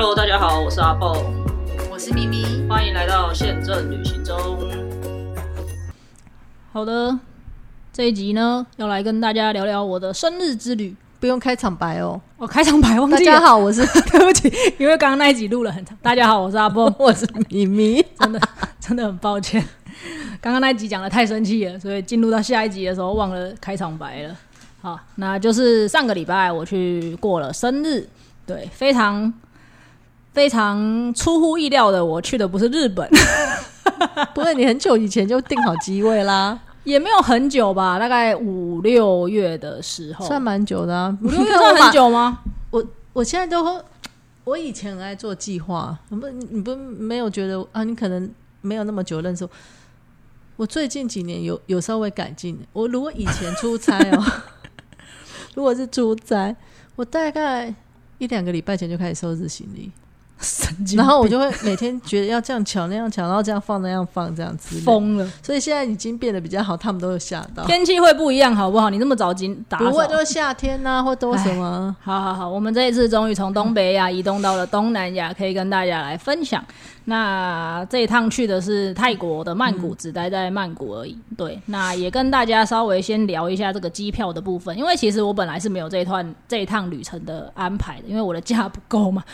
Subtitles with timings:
[0.00, 1.24] Hello，大家好，我是阿豹，
[1.90, 2.44] 我是咪咪。
[2.68, 4.38] 欢迎来到宪政旅行中。
[6.72, 7.18] 好的，
[7.92, 10.94] 这一集呢，要来跟大家聊聊我的生日之旅。
[11.18, 13.32] 不用开场白哦，我开场白忘记了。
[13.32, 15.98] 大家好，我是 对不起，因为刚刚那一集录了很长。
[16.00, 18.40] 大家好，我是阿波， 我是咪咪，真的
[18.78, 19.60] 真的很抱歉，
[20.40, 24.36] 刚刚那一集讲的太生气了，所以进入到下一集的时候忘了开场白了。
[24.80, 28.08] 好，那就是上个礼拜我去过了生日，
[28.46, 29.34] 对，非常
[30.38, 33.10] 非常出乎意料的，我去的不是日本，
[34.32, 41.18] 不是你很久以前就订好机位啦，也没有很久吧，大概五六月的时候，算蛮久的啊。
[41.24, 42.38] 五六月算很久吗？
[42.70, 43.82] 我我现在都，
[44.44, 47.82] 我以前很爱做计划，不，你不没有觉得啊？
[47.82, 48.30] 你可能
[48.60, 49.50] 没有那么久认识我，
[50.58, 52.56] 我最近几年有有稍微改进。
[52.72, 54.24] 我如果以前出差哦。
[55.56, 56.54] 如果是出差，
[56.94, 57.74] 我大概
[58.18, 59.90] 一两个礼拜前就开始收拾行李，
[60.96, 65.28] 然后我就会每天觉得要这样瞧那样瞧，然后这样放那样放这样子，疯了。
[65.42, 67.64] 所以现在已经变得比较好，他们都有吓到。
[67.64, 68.88] 天气会不一样，好不好？
[68.88, 71.94] 你那么早进打，不会就是夏天呐，或都什么？
[72.00, 76.64] 好好好，我们这一次终于从东北亚移动到了东南亚，可以跟大家来分享。
[77.06, 81.18] 那这一趟去的是泰国的曼谷，只待在曼谷而已。
[81.36, 89.24] 对，那也跟大家稍微先聊一下这个机票的部分，因为其实我本来是没有这一段这一趟旅程的安排的，因为我的假不够嘛。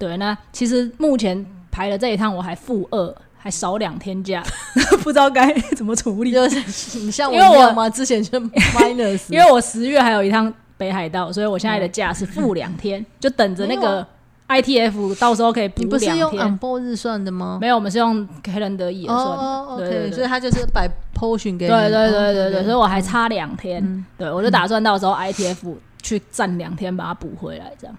[0.00, 4.42] 对，那其实目前排了这一趟，我还负二，还少两天假，
[5.04, 6.32] 不知道该 怎么处理。
[6.32, 7.88] 就是你像我一样吗？
[7.88, 8.40] 之前就
[8.74, 14.04] minus，因为我十月还有一趟北海道，所以我现在的假是负两天，就等着那个。
[14.50, 16.00] ITF 到时候可以补两天。
[16.02, 17.58] 你不是用 o n b o 日算的吗？
[17.60, 19.16] 没有，我们是用 calendar 日算。
[19.16, 21.70] 哦，OK，所以他就是摆 portion 给你。
[21.70, 24.04] 对对对对对，所以我还差两天。
[24.18, 27.96] 对，我就打算到时候 ITF 去占两天把它补回来，这样。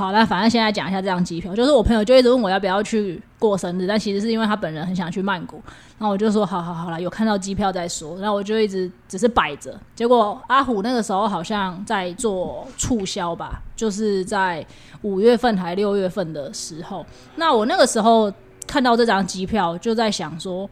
[0.00, 5.62] 好，那反正现在讲一下这张机票，就是我朋友就一直问我要不要去过生日，但其实是因为他本人很想去曼谷，
[5.98, 9.78] 然后我就说好好好了，有看到机票再说，然后我就一直只是摆着。
[9.94, 14.66] 结果阿虎那个时候好像在做促销吧，就是在
[15.02, 17.04] 五月份还六月份的时候，
[17.36, 18.32] 那我那个时候
[18.66, 20.66] 看到这张机票，就在想说，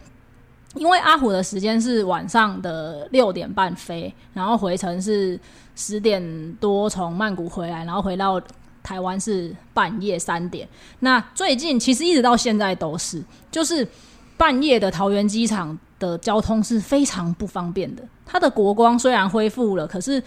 [0.75, 5.38] 因为阿虎的时间是晚上的六点半飞，然后回程是
[5.77, 8.41] 十点多从曼谷回来，然后回到。
[8.88, 10.66] 台湾是半夜三点，
[11.00, 13.87] 那最近其实一直到现在都是，就是
[14.38, 18.03] 半夜的桃园机场的交通是非常不方便的。
[18.25, 20.22] 它的国光虽然恢复了，可是。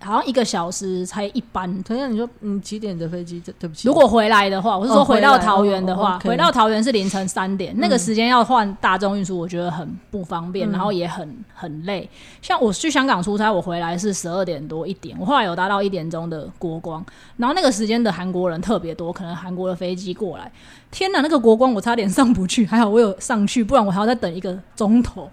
[0.00, 1.82] 好像一个小时才一班。
[1.82, 3.42] 同样，你说嗯几点的飞机？
[3.58, 12.08] 对不起，如果回来的话，我是说回到桃园的话，回到桃园是凌晨三点，那个时间要换大众运输，我觉得很不方便，然后也很很累。
[12.42, 17.04] 像我去香港出差，我回来是十二点多一点，我后来有搭到一点钟的国光，
[17.36, 20.50] 然后那个时间的韩国人特别多，可能韩国的飞机过来，
[20.90, 25.30] 天哪，那个国光我差点上不去，还好我有上去，不然我还要再等一个钟头。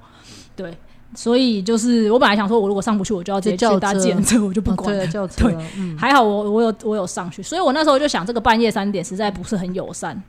[0.56, 0.76] 对。
[1.16, 4.98] 所以就是我本来想说，我如果上不去，我就要直接去搭检车， 我就不管。
[4.98, 5.50] 对，轿车。
[5.50, 5.58] 对，
[5.98, 10.22] 还好我我有我有上去，所以我那时候就想，这个半夜三点实在不是很友善，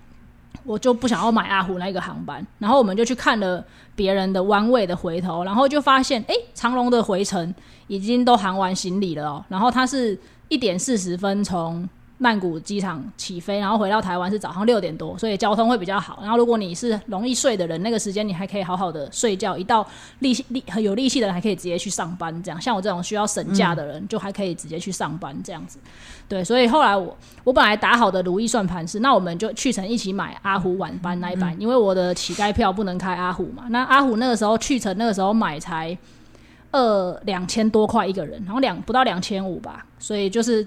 [0.64, 2.46] 我就不想要买阿虎那个航班。
[2.58, 3.64] 然后我们就去看了
[3.94, 7.54] 别人的弯位的回头，然后就发现，哎，长龙的回程
[7.86, 9.44] 已经都含完行李了哦。
[9.48, 10.18] 然后它是
[10.48, 11.88] 一点四十分从。
[12.16, 16.20] 曼谷机场起飞，然后回到台湾是早上六点多，所以交通会比较好。
[16.22, 19.58] 然后如果你是容易睡的人，那个时间你还可以好好的睡觉。
[19.58, 19.84] 一到
[20.20, 22.32] 力力很有力气的人，还可以直接去上班。
[22.42, 25.80] 这样，像我这种需要省假的人，就还可以直接去上班这样子。
[26.28, 33.64] 对，所以后来我我本来打好的如意算盘是，那我们就去成一起买阿虎晚班那一班，因为我的乞丐票不能开阿虎嘛。
[33.70, 35.98] 那阿虎那个时候去成那个时候买才
[36.70, 40.64] 二两千多块一个人，然后两不到两千五吧，所以就是。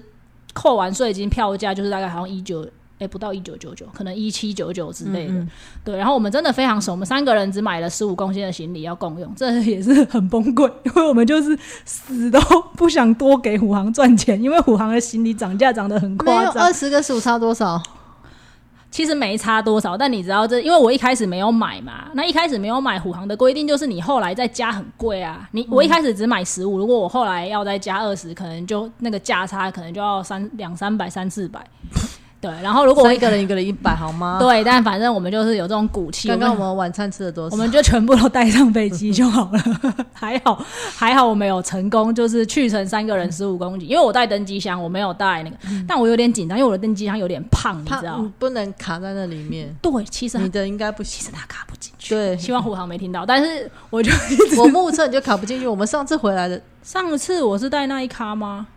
[0.58, 5.46] 扣完税金，票价就是大概好像一九，哎，不到一九九九，可能一七九九之类的。
[5.84, 12.40] 对，然后我们真的非常熟，我们三个人只买了十五公斤的行李要共用，这也是很崩溃，因为我们就是死都
[12.74, 16.64] 不想多给虎航赚钱，因为虎航的行李涨价涨得很夸张。
[16.64, 17.80] 二十个十五差多少？
[18.90, 22.06] 其实没差多少，但你知道这，因为我一开始没有买嘛。
[22.14, 25.48] 那一开始没有买虎航的规定就是你后来再加很贵啊。
[25.52, 31.64] 你我一开始只买十五，如果我后来要再加二十，可能就那个价差可能就要三两三百三四百。
[32.40, 34.38] 对，然后如果我一个人一个人一百好吗？
[34.40, 36.28] 对，但反正我们就是有这种骨气。
[36.28, 37.54] 刚刚我们晚餐吃了多少？
[37.54, 39.60] 我们就全部都带上飞机就好了。
[40.14, 40.64] 还好，
[40.96, 43.88] 还好我没有成功，就是去成三个人十五公斤。
[43.88, 45.56] 因为我带登机箱，我没有带那个，
[45.86, 49.74] 但我有点紧张，因为我的登机箱有点胖，你知道不能卡在那里面。
[49.82, 52.14] 对，其实你的应该不，其实它卡不进去。
[52.14, 53.26] 对，希望虎航没听到。
[53.26, 54.12] 但是我就
[54.56, 55.66] 我目测你就卡不进去。
[55.66, 58.68] 我们上次回来的，上次我是带那一卡吗？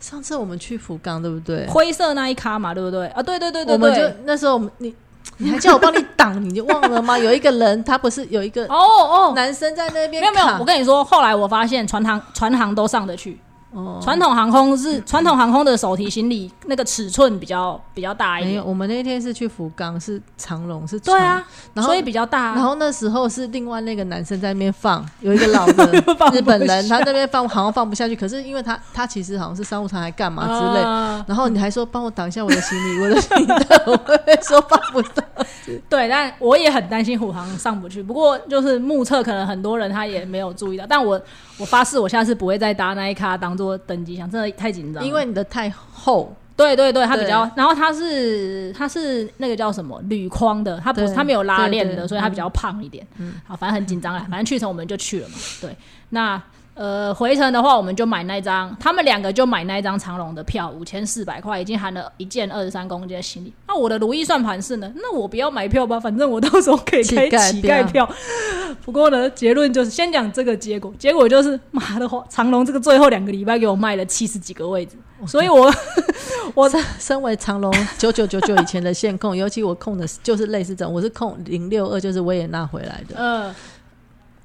[0.00, 1.66] 上次我们去福冈，对不对？
[1.68, 3.06] 灰色那一咖嘛，对不对？
[3.08, 4.16] 啊，对对对对我们就对。
[4.24, 4.94] 那时候我们你
[5.36, 7.16] 你还叫我帮你挡，你就忘了吗？
[7.20, 13.38] 有一个人，他不是有一个哦哦，男生在那边没有没有，我跟你说，后来我发现船行船行都上得去，
[13.72, 21.44] 哦传统航空是传统航空的手提行李那个尺寸比较比较大一点没有，，我们那天是去福冈，是长龙，是对啊，
[21.74, 22.54] 然后所以比较大啊。
[22.54, 25.86] 然后那时候是另外那个男生在那边放，有一个老的
[26.18, 35.22] 放不日本人，他那边放好像放不下去，可是因为他他其实好像是商务舱还干嘛之类，啊然后你还说帮我挡一下我的行李，我的行李袋我会说放不到，
[35.88, 38.02] 对，但我也很担心虎航上不去。
[38.02, 40.84] 不过就是目测，可能很多人他也没有注意到。
[40.88, 41.20] 但我
[41.60, 45.04] 我发誓，我下次不会再搭那一卡当做登机箱，真的太紧张。
[45.04, 53.06] 因为你的太厚，对对对，它比对较，然后它是它是那个叫什么铝框的，它不是它没有拉链的，所以它比较胖一点。
[53.18, 55.34] 嗯，好，反正很紧张啊，反正去程我们就去了嘛。
[55.60, 55.76] 对，
[56.08, 56.42] 那
[56.80, 63.52] 呃回程的话，我们就买那张，他们两个就买那一张长龙的票，五千四百块，已经含了一件二十三公斤的行李。
[63.68, 68.08] 那我的如意算盘是呢，那我不要买票吧，反正我到时候可以开乞丐票。
[68.82, 75.70] 不过呢，结论就是先讲这个结果，结果就是妈的话，长龙这个最后两个礼拜给我卖了七十几个位置，所以我
[76.54, 83.16] 我身身为长隆九九九九以前的线控，尤其我控的就是类似这种，我是控零六二，就是维也纳回来的。
[83.18, 83.54] 呃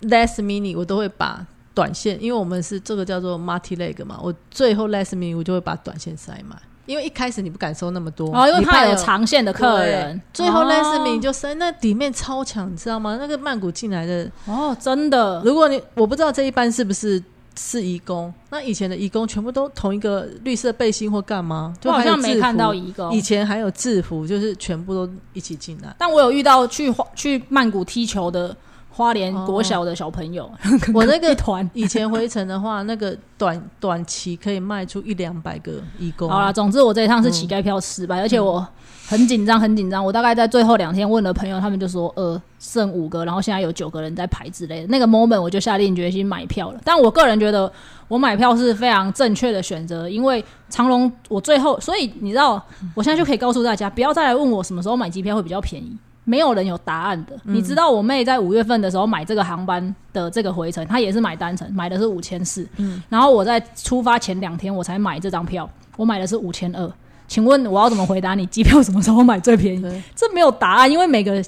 [0.02, 1.46] ，less mini，我都会把
[1.76, 13.18] 短线，因为我们是这个叫做 multi leg 嘛，我最后 last mini 我就会把短线塞满，因为一开始你不敢收那么多，哦，因为怕有长线的客人，最后 last mini 哦就塞，那底面超强，你知道吗？
[13.20, 17.22] 那个曼谷进来的，哦，真的，如果你我不知道这一班是不是。
[17.58, 21.74] 是义工，那以前的义工全部都同一个绿色背心或干嘛？
[21.80, 25.96] 就好像没看到服移工以，前还有制服，就是全部都一起进来。
[25.98, 28.54] 但我有遇到去去曼谷踢球的
[28.96, 30.50] 花莲国小的小朋友，
[30.96, 31.70] 我那个一团。
[31.74, 36.30] 以前回程的话，那个短短期可以卖出一两百个义工。
[36.30, 38.66] 好啦，总之我这一趟是乞丐票失败，而且我
[39.06, 40.04] 很紧张，很紧张。
[40.04, 44.88] 我大概在最后两天问了朋友，他们就说呃剩五个，然后现在有九个人在排之类的。
[44.88, 46.80] 那个 moment 我就下定决心买票了。
[46.86, 47.70] 但我个人觉得
[48.08, 55.98] 我买票是非常正确的选择，因为长隆我最后，所以你知道，我现在就可以告诉大家，不要再来问我什么时候买机票会比较便宜。
[56.26, 57.40] 没有人有答案的。
[57.44, 62.68] 你知道我妹在五月份的时候买这个航班的这个回程，她也是买单程，买的是五千四。
[62.76, 66.92] 嗯，然后我在出发前两天我才买这张票，我买的是五千二。
[67.28, 68.46] 请问我要怎么回答你？
[68.46, 70.04] 机票什么时候买最便宜？
[70.16, 71.44] 这没有答案，因为每个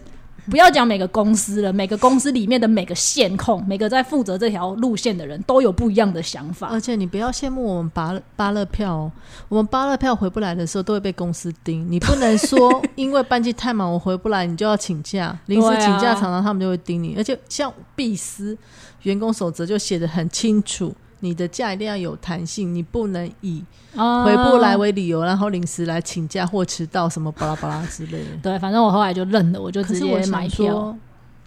[0.50, 6.68] 不要讲每个公司了，每个公司里面的每个线控，每个在负责这条路线的人都有不一样的想法。
[6.68, 9.12] 而且你不要羡慕我们巴勒巴勒票哦，
[9.50, 18.58] 我们巴勒票回不来的时候都会被公司盯，你不能说因为班机太忙我回不来，你就要请假， 临时请假常常他们就会盯你，而且像必思
[19.04, 20.96] 员工守则就写的很清楚。
[21.20, 23.64] 你的假一定要有弹性，你不能以
[23.96, 28.30] 啊回不来为理由，然后临时来请假或迟到什么巴拉巴拉之类的。
[28.42, 30.96] 对，反正我后来就认了，我就直接买票。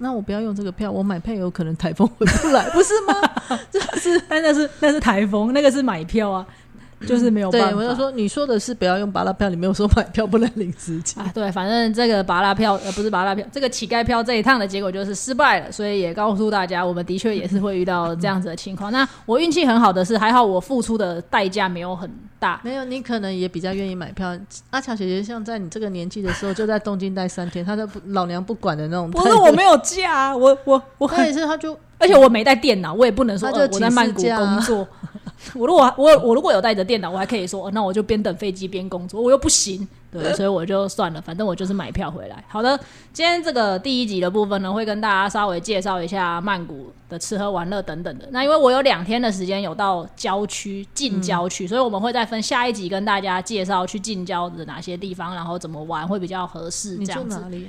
[0.03, 3.15] 那我不要用这个票，我买票有可能台风回不来，不是吗？
[4.29, 6.47] 但 那是那是台风，那个是买票啊，
[7.07, 7.77] 就是没有办对，法。
[7.77, 11.21] 我就说你说的是不要用拔拉票，你没有说买票不能领时间。
[11.25, 18.93] 啊，对，反正这个拔拉票呃不是拔拉票，这个乞丐票这一趟的结果就是失败了，所以也告诉大家，我们的确也是会遇到这样子的情况。
[18.93, 22.61] 那我运气很好的是，还好我付出的代价没有很大。
[22.63, 24.39] 没有，你可能也比较愿意买票。
[24.71, 29.11] 阿乔姐姐像在你这个年纪的时候，就在东京待三天，她都不老娘不管的那种。
[29.11, 34.87] 不是我没有假啊，我我我她很也是，她就 而且我没带电脑，我也不能说、呃我在曼谷工作。
[35.55, 39.21] 我如果我我如果有带着电脑，我还可以说，呃那我就边等飞机边工作。
[39.21, 42.45] 我又不行，对， 所以我就算了，反正我就是买票回来。
[42.49, 42.79] 好的，
[43.13, 48.29] 今天这个第一集的部分呢，会跟大家稍微介绍一下曼谷的吃喝玩乐等等的。
[48.31, 57.37] 那因为我有两天的时间有到郊区近郊区，所以我们会再分下一集跟大家介绍去近郊的哪些地方，然后怎么玩会比较合适你这样子。
[57.37, 57.69] 住哪里？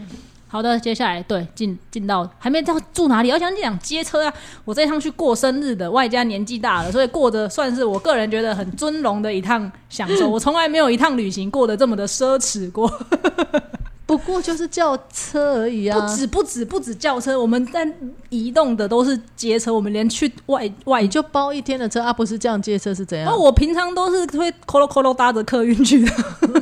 [0.52, 4.34] 好的，接下来对进进到还没到住哪里，要想讲接车啊。
[4.66, 10.28] 我这一趟去过生日的，外加年纪大了，所以过得算是我个人觉得很尊荣的一趟享受。
[10.28, 12.92] 我从来没有一趟旅行过得这么的奢侈过。
[14.12, 15.98] 不过就是叫车而已啊。
[15.98, 17.88] 不止不止不止轿车，我们在
[18.28, 23.32] 移动的都是街车，我们连去外外就包一天的车啊，不是这样借车是怎样？
[23.32, 26.12] 哦，我平常都是会 colo colo 搭着客运去的。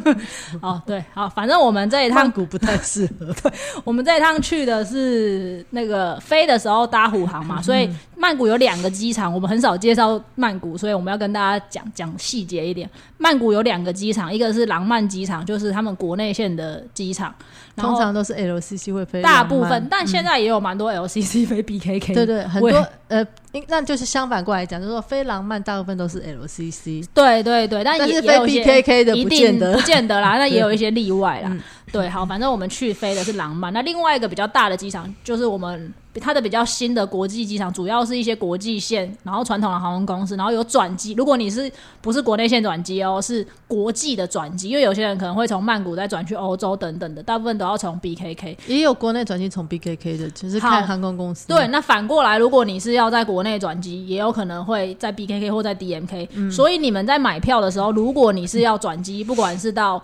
[0.62, 3.34] 哦，对，好，反正我们这一趟曼谷不太适合。
[3.84, 12.88] 我们这一趟去的是那个飞的时候搭虎航嘛，所以曼谷有两个机场，我们很少介绍曼谷，所以我们要跟大家讲讲细节一点。
[13.18, 17.34] 曼谷有两个机场，一个是廊曼机场，就是他们国内线的机场，
[17.76, 23.26] 然后通常都是 LCC 会飞大部分，但现在也有蛮多 LCC 飞 BKK，对对，很多呃
[23.68, 29.76] 那就是相反过来讲，就是说飞狼漫大部分都是 LCC，对对对，但但是非也也有一些 BKK 的不见得。
[29.76, 31.50] 不见得啦， 那也有一些例外啦。
[31.52, 31.62] 嗯。
[31.92, 33.74] 对，好，反正我们去飞的是廊曼。
[33.74, 41.14] 那另外一个比较大的机场，就是我们它的比较新的国际机场，主要是一些国际线，然后传统的航空公司，然后有转机。
[41.14, 48.58] 如果你是不是国内线转机哦，是国际的转机，因为有些人可能会从曼谷再转去欧洲等等的，大部分都要从 BKK。
[48.68, 51.48] 也有国内转机从 BKK 的，就是好看航空公司。
[51.48, 60.02] 对，那反过来，如果你是要在国内转机，也有可能会在 BKK 或在 DMK、所以你们在买票的时候，如果你是要转机，不管是到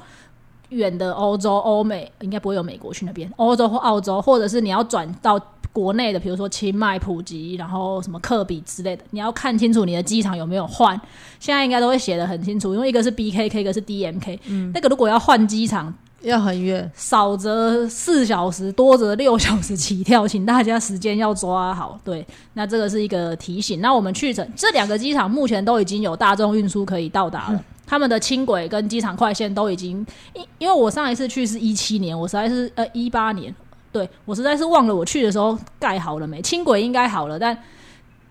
[0.75, 5.39] 远的欧洲、欧美，应该不会有美国去那边，欧洲或澳洲，或者是你要转到
[5.73, 10.99] 国内的，比如说清迈、普吉，然后什么克比之类的，你要看清楚你的机场有没有换。
[11.39, 21.99] 现在应该都会写的很清楚，因为一个是 BKK，一个是 DMK，、嗯那个如果要换机场，要很远，少则四小时，多则六小时起跳，请大家时间要抓好。
[22.03, 23.81] 对，那这个是一个提醒。
[23.81, 27.63] 那我们去程这两个机场目前都已经有大众运输可以到达了。
[27.87, 33.53] 他们的轻轨跟机场快线都已经，因因为我上一次去是一七年，我实在是呃一八年，
[33.91, 36.41] 对我实在是忘了我去的时候盖好了没。
[36.41, 37.57] 轻轨应该好了，但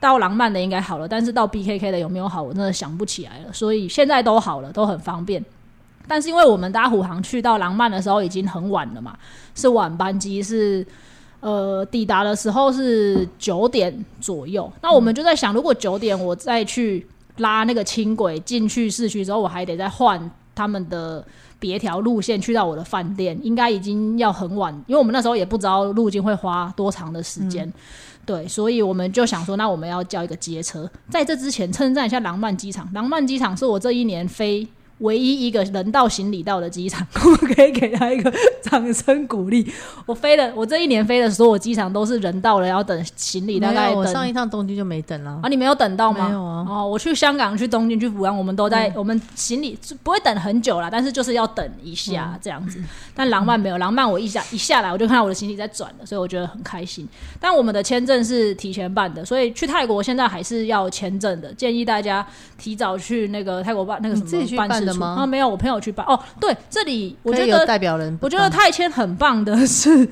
[0.01, 3.53] 到廊曼的应该好了，但是到 BKK 的有没有好，我真的想不起来了。
[3.53, 5.43] 所以现在都好了，都很方便。
[6.07, 9.17] 但是因为我们搭虎航去到廊曼的时候已经很晚了嘛，
[9.55, 10.87] 是晚班机，是
[11.41, 14.71] 呃抵达的时候是九点左右。
[14.83, 17.07] 那我们就在想，如果九点我再去
[17.39, 21.25] 拉那个轻轨进去市区之后，我还得再换他们的
[21.59, 27.71] 别条路线去到我的饭店，应该已经要很晚，因为我们那时候也不知道路径会花多长的时间。
[28.27, 30.91] 对，所以我们就想说，那我们要叫一个街车。
[31.11, 32.89] 在这之前，称赞一下廊曼机场。
[32.95, 34.67] 廊曼机场是我这一年飞
[35.05, 38.33] 唯一一个人道行李到的机场，我可以给他一个
[38.63, 39.71] 掌声鼓励。
[40.07, 45.49] 我飞的，我这一年飞的所有机场都是人到了，要等行李，大概等我上一趟东京就没等了啊，。
[45.49, 46.27] 你没有等到吗？
[46.27, 52.83] 没有啊哦，我去香港、去东京、去福冈，我们都在，嗯我们行李不会等很久啦，但是就是要等一嗯下这样子。
[53.15, 57.07] 但廊曼没有，廊曼我一下一下来，我就看到我的行李在转了，所以我觉得很开心。
[57.39, 66.05] 但我们的签证是提前办的，所以去泰国现在还是要签证的，建议大家提早去那个泰国办那个什么办事啊，没有，我朋友去办。
[66.07, 70.09] 哦，对，这里我觉得代表人，我觉得泰签很棒的是，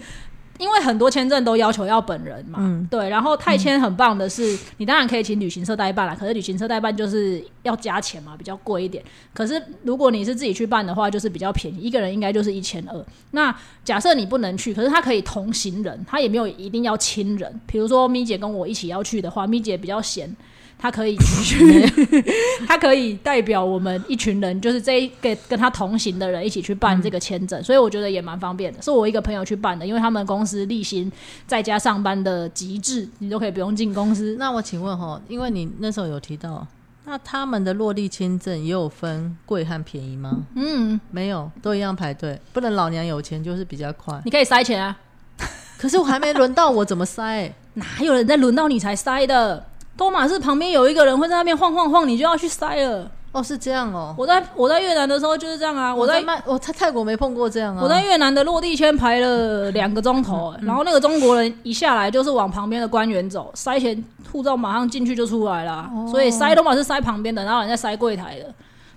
[0.58, 3.08] 因为很多签证都要求要本人嘛，嗯对。
[3.08, 9.02] 然后泰签很棒的是，你当然可以请旅行社代办啦，可是旅行社代办就是要加钱嘛，比较贵一点。
[9.34, 13.04] 可是如果你是自己去办的话，就是比较便宜，一个人应该就是一千二。
[13.32, 17.60] 那假设你不能去，可是他可以同行人，他也没有一定要亲人。
[17.66, 20.34] 比如说咪姐跟我一起要去的话，咪姐比较闲。
[20.82, 21.86] 她可以去，
[22.66, 28.82] 他可以代表我们一群人，就是这一个跟他同行的人一起去办这个签证，所以我觉得也蛮方便的。
[28.82, 31.10] 是我一个朋友去办的，因为他们公司例行
[31.46, 34.34] 在家上班的极致，你都可以不用进公司。
[34.40, 36.66] 那我请问哈，因为你那时候有提到，
[37.04, 40.36] 那他们的落地签证也有分贵和便宜吗？
[40.56, 44.20] 嗯，没有，都一样排队，不能老娘有钱就是比较快。
[44.24, 44.98] 你可以塞钱啊，
[45.78, 47.54] 可是我还没轮到我，怎么塞？
[47.74, 49.64] 哪有人在轮到你才塞的？
[49.96, 53.10] 多马是旁边有一个人会在那边晃晃晃，你就要去塞了。
[53.32, 54.14] 哦，是这样哦。
[54.18, 57.80] 我在我在越南的时候就是这样啊，我在曼，我在泰国没碰过这样啊。
[57.82, 68.52] 我在越南的落地签排了两个钟头， 然后那个中国人一下来就是往旁边的官员走，塞钱护照马上进去就出来了，所以塞多马是塞旁边的，然后人家塞柜台的，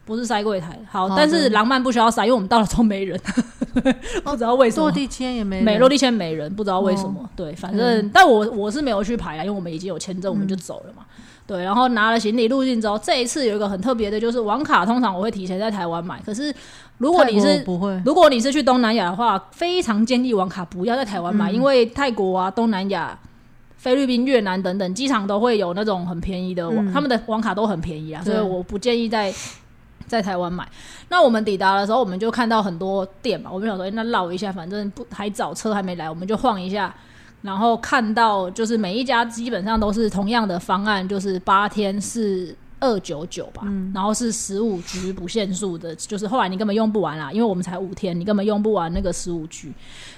[0.06, 0.80] 不是塞柜台。
[0.90, 3.20] 好，好但是廊漫不需要塞，因为我们到了之后没人，
[4.24, 4.84] 不知道为什么。
[4.84, 7.30] 落地签也没人没落地签没人，不知道为什么。
[7.36, 11.04] 对，反正、但我我是没有去排啊，因为我们已经有签证，我们就走了嘛。
[11.48, 16.52] 对，然后拿了行李入境之后，这一次有一个很特别的，就是网卡，通常我会提前在台湾买，可是
[16.98, 23.16] 如果你是不会，如果你是去东南亚的话，非常建议网卡不要在台湾买，因为泰国啊、东南亚、
[23.78, 29.32] 菲律宾、越南等等机场都会有那种很便宜的网，他们的网卡都很便宜啊，所以我不建议在
[30.08, 30.68] 在台湾买。
[31.10, 36.94] 那我们抵达的时候，我们就看到很多店嘛，我们想说，诶那绕一下，反正不还早，车还没来，我们就晃一下。
[37.42, 43.62] 然后看到就是每一家基本上都是同样的方案，就是八天是二九九吧，
[43.94, 49.72] 然后是十五 G 不限速的，就是后来你根本用不完啦，因为我们才五天，你根本用不完那个十五 G。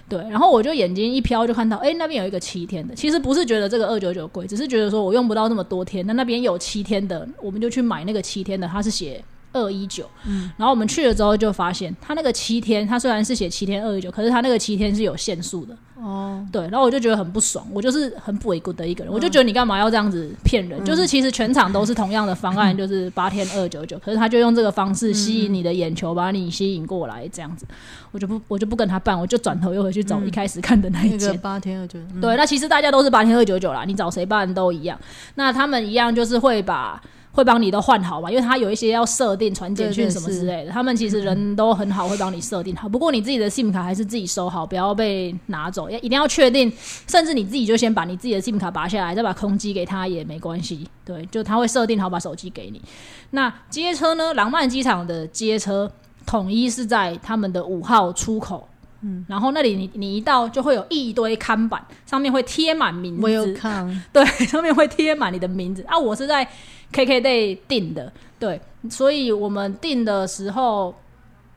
[0.07, 9.21] 对，然后我就眼睛一瞟就看到，哎，那边有一个七天的，其实不是觉得这个二九九贵，只是觉得说我用不到那么多天，那那边有七天的，我们就去买那个七天的，它是写。
[9.57, 20.83] 二一九，嗯，然后我们去了之后就发现，他那个七天，他虽然是写七天二一九，可是他那个七天是有限速的，哦，对，然后我就觉得很不爽，我就是很不为 good 的一个人，我就觉得你干嘛要这样子骗人？
[20.85, 27.65] 就是其实全场都是同样的方案，就是八天二九九，可是他就用这个方式吸引你的眼球，把你吸引过来，这样子，
[28.11, 31.37] 我就不我就不跟他办，我就转头又回去找一开始看的那一那个间。
[31.39, 34.99] 八天二九，嗯对，那其实大家都是八天二九九啦，你找谁办都一样。
[35.35, 37.01] 那他们一样就是会把
[37.37, 42.89] 会帮你都换好嘛，因为他有一些要设定传简讯什么之类的，他们其实人都很好，会帮你设定好。
[42.89, 46.73] 不过你自己的 SIM 卡还是自己收好，不要被拿走，要一定要确定，
[47.07, 50.89] 甚至你自己就先把你自己的 SIM 卡拔下来，再把空机给他也没关系。
[51.05, 52.81] 对，就他会设定好把手机给你。
[53.29, 54.33] 那接车呢？
[54.33, 55.91] 廊曼机场的接车
[56.25, 58.67] 统一是在他们的五号出口。
[59.01, 65.83] 嗯，然后那里你你一到就会有一堆看板，上面会贴满名字，看， 对， 上面会贴满你的名字。
[65.87, 65.97] 啊。
[65.97, 66.47] 我是在
[66.93, 70.95] KKday 订的，对，所以我们订的时候，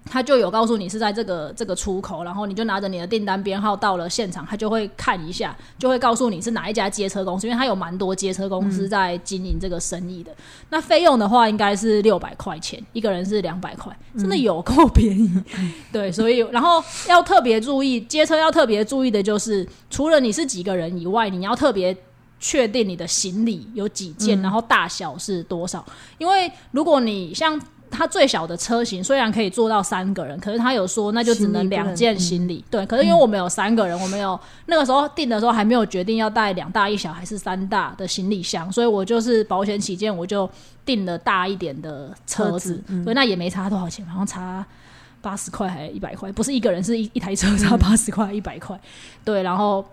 [0.06, 10.32] 他就有告诉你是在这个这个出口，然后你就拿着你的订单编号到了现场，他就会看一下，就会告诉你是哪一家接车公司，因为他有蛮多接车公司在经营这个生意的。
[10.70, 15.42] 那费用的话，应该是六百块钱，一个人是两百块，真的有够便宜。
[15.92, 21.96] 对，所以然后要特别注意接车，要特别注意的就是，除了你是几个人以外，你要特别
[22.40, 25.84] 确定你的行李有几件，然后大小是多少。
[26.18, 27.60] 因为如果你像
[27.90, 32.64] 它最小的车型，虽然可以坐到三个人，可是他有说那就只能两件行李。
[32.70, 40.48] 对，可是因为我们有三个人，我们有那个时候订的时候还没有决定要带两大一小还是三大的行李箱，所以我就是保险起见，我就
[40.84, 42.50] 订了大一点的车子。
[42.50, 44.64] 车子嗯对，那也没差多少钱，好像差。
[45.22, 48.80] 八十块还一百块，不是一个人，是一一台车差八十块一百块，
[49.22, 49.84] 对，然后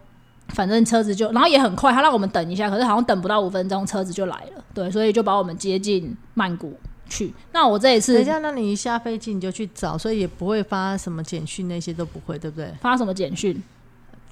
[0.54, 6.74] 反正车子就，然后也很快，他让我们等一下，可是好像等不到五分钟，车子就来了，对，所以就把我们接进曼谷
[7.10, 7.34] 去。
[7.52, 12.74] 那我这一次等一下，那你一下飞机你就去找，所以也不会发什么简讯，那些都不会，对不对？
[12.82, 13.62] 发什么简讯？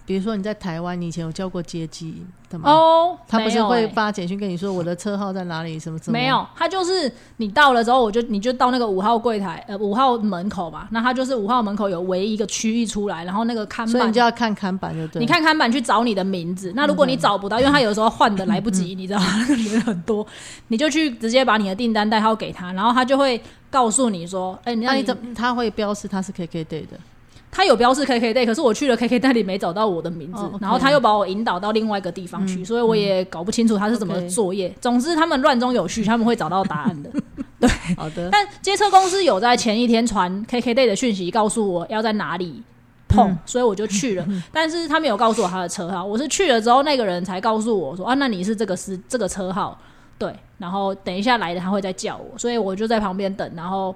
[0.05, 2.69] 比如说你在台湾，你以前有叫过接机的吗？
[2.69, 6.13] 哦，他不是会发简讯跟你说我的车号在哪里，什么什么？
[6.13, 10.87] 没有，他就是你到了之后，我就你就到那个五号柜台，呃，五号门口嘛。
[10.91, 15.19] 那他就是五号门口有唯一一个区域出来，然后那个看板所以你就要看看板，就对。
[15.19, 16.71] 你看看板去找你的名字。
[16.75, 19.25] 那如果你找不到，因为他有时候换的来不及，你知道吗？
[19.39, 20.25] 那 个人很多，
[20.67, 26.99] 你就去直接把你的订单代号给他，然后他就会告诉你说：“哎、你那那你怎么他会标示他是 KK day 的？
[27.55, 34.75] 他有标示 KK day，可是我去了 KK day 里没找到我的名字，然后他又把我引导到另外一个地方去，所以我也搞不清楚他是怎么作业。
[34.81, 37.09] 总之，他们乱中有序，他们会找到答案的。
[37.57, 42.61] 对好的，但接车公司有在前一天传 KK day 的讯息，告诉我要在哪里
[43.07, 44.27] 碰，嗯所以我就去了。
[44.51, 49.79] 但是他没有告诉我他的车号，我是去了之后，那个人才告诉我说啊，那你是这个是这个车号，
[50.17, 50.33] 对。
[50.57, 53.49] 然后等一下来的他会再叫我，所以我就在旁边等。
[53.55, 53.95] 然后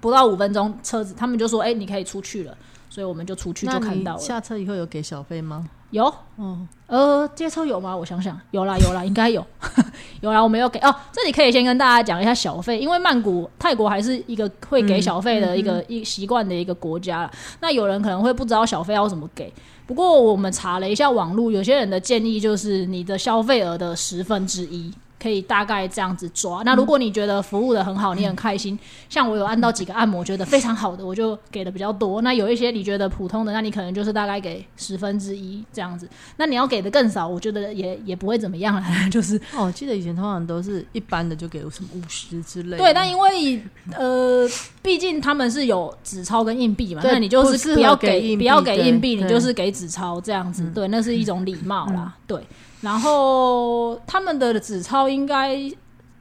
[0.00, 2.56] 不到五分钟，车子他们就说，哎、你可以出去了。
[2.90, 5.66] 所以我们就出去就看到了，下车以后有给小费吗？
[5.90, 7.96] 有嗯，呃，接车有吗？
[7.96, 9.44] 我想想，有啦有啦，应该有，
[10.20, 10.94] 有啦，我没有给哦。
[11.10, 19.52] 这里可以先跟大家讲一下小费，因为曼谷、泰国还是一个会给小费的一个、一习惯的一个国家啦那有人可能会不知道小费要怎么给，
[19.86, 24.92] 不过我们查了一下网络，有些人的建议就是你的消费额的十分之一。
[25.20, 26.62] 可以大概这样子抓。
[26.64, 28.78] 那如果你觉得服务的很好，你很开心，
[29.08, 32.22] 像我有按到几个按摩，觉得非常好的，我就给的比较多。
[32.22, 36.08] 那有一些你觉得普通的，那你可能就是大概给十分之一这样子。
[36.36, 42.78] 那你要给的更少，我觉得也也不会怎么样啦， 就是哦，我记得以前通常都是一般的就给什么五十之类的。
[42.78, 42.94] 对。
[42.94, 43.62] 但因为
[43.96, 44.48] 呃，
[44.82, 50.70] 毕竟他们是有纸钞跟硬币嘛，那你就是不要给不要给硬币，你就是给纸钞这样子。
[50.74, 52.16] 对，那是一种礼貌啦。
[52.26, 52.40] 对，
[52.80, 55.58] 然后他们的纸钞应该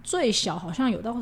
[0.03, 1.15] 最小好像有到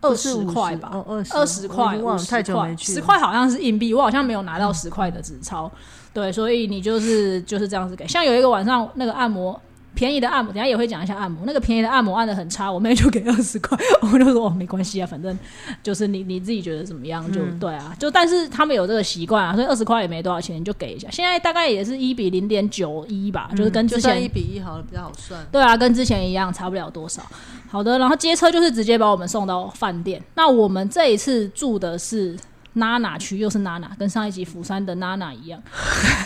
[0.00, 5.70] 二十不是50块吧，哦二十块、我已经忘了50块十块好像是硬币，我好像没有拿到十块的纸钞。
[6.12, 8.06] 对，所以你就是就是这样子给。
[8.08, 9.60] 像有一个晚上那个按摩。
[9.98, 11.42] 便宜的按摩，等下也会讲一下按摩。
[11.44, 15.36] 那个便宜的按摩按的很差，我妹就给二十块， 我就说哦没关系啊，反正
[15.82, 17.92] 就是你你自己觉得怎么样就、嗯对啊。
[17.98, 21.08] 就但是他们有这个习惯啊，所以二十块也没多少钱，你就给一下。
[21.10, 25.44] 现在大概也是一比零点九一吧，就是跟之前一比一好了，比较好算。
[25.50, 27.20] 对啊，跟之前一样，差不了多少。
[27.68, 30.22] 好的，然后接车就是直接把我们送到饭店。
[30.36, 32.38] 那我们这一次住的是
[32.74, 35.60] 娜娜区，又是娜娜，跟上一集釜山的娜娜一样。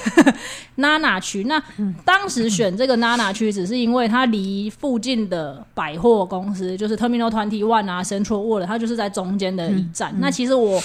[0.76, 1.62] 娜娜区，那
[2.04, 10.14] 当时选这个娜娜区，只是因为它离附近的百货公司，就是 Terminal Twenty One 啊、Central World，它就是在中间的一站。
[10.18, 10.82] 那其实我。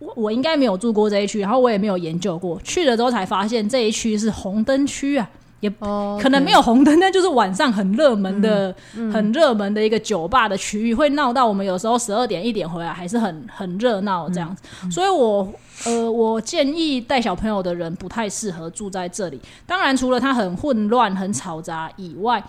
[0.00, 2.60] 我我应该没有住过这一区，然后我也没有研究过。
[2.62, 5.30] 去了之后才发现这一区是红灯区啊，
[5.64, 8.74] 也哦，可能没有红灯，但就是晚上很热门的、
[9.12, 14.62] 很热门的一个酒吧的区域，会闹到我们有时候十二点一点回来还是很很热闹这样子。
[14.90, 15.50] 所以我
[15.86, 19.40] 呃，我建议带小朋友的人不太适合住在这里。
[19.66, 22.42] 当然，除了它很混乱、很嘈杂以外，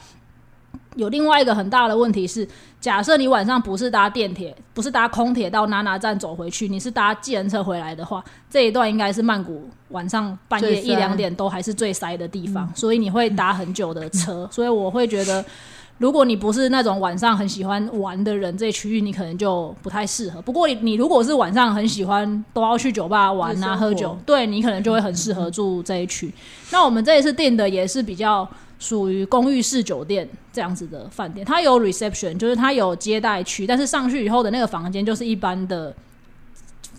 [0.95, 2.47] 有另外一个很大的问题是，
[2.79, 14.47] 假设你晚上不是搭电铁，不是搭空铁到娜娜站走回去，你是搭计程车回来的话，这一段应该是曼谷晚上半夜一两点都还是最塞的地方，所以你会搭很久的车。
[14.51, 15.43] 所以我会觉得，
[15.97, 20.41] 如果你不是那种晚上很喜欢玩的人，这区域你可能就不太适合。
[20.41, 26.34] 不过你你如果是晚上很喜欢都要去酒吧玩啊、喝酒，对你可能就会很适合住这一区。
[26.71, 28.47] 那我们这一次订的也是比较
[28.79, 35.93] 属于公寓式酒店这样子的饭店，它有 reception，就是它有接待区，但是上去以后的那个房间就是一般的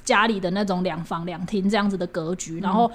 [0.05, 2.91] 家里的那种两房两厅这样子的格局，然后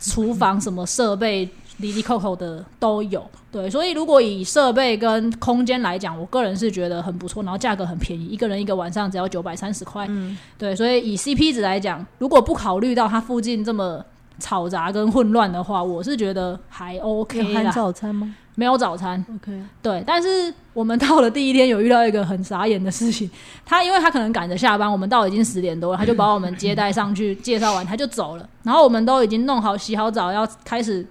[0.00, 1.48] 厨房什么设备。
[1.78, 10.38] 离离扣扣的都有，对，所以如果以设备跟空间来讲，我个人是觉得很不错，然后价格很便宜，一个人一个晚上只要九百三十块，嗯。
[10.56, 14.04] 对，所以以 CP 值来讲，如果不考虑到它附近这么
[14.40, 17.70] 嘈杂跟混乱的话，我是觉得还 OK 啦。
[17.70, 23.28] 早餐吗没有早餐，？OK，对，但是我们到了第一天有遇到一个很傻眼的事情，
[23.66, 31.04] 他因为他可能赶着下班，我们到已经十点多了，他就把我们接待上去，介绍完他就走了，然后我们都已经弄好洗好澡，要开始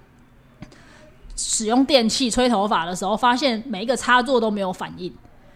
[1.35, 5.13] 使用电器吹头发的时候，发现每一个插座都没有反应。